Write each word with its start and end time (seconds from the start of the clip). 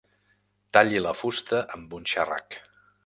Talli 0.77 1.01
la 1.07 1.13
fusta 1.19 1.59
amb 1.77 1.95
un 1.99 2.09
xerrac. 2.13 2.59